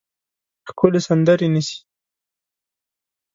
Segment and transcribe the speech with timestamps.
[0.69, 1.77] ښکلې سندرې نیسي